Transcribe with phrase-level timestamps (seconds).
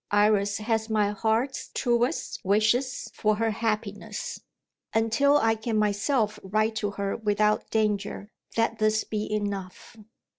[0.09, 4.41] Iris has my heart's truest wishes for her happiness.
[4.95, 9.95] Until I can myself write to her without danger, let this be enough."